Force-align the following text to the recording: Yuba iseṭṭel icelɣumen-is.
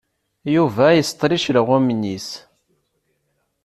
Yuba 0.55 0.85
iseṭṭel 0.93 1.31
icelɣumen-is. 1.37 2.29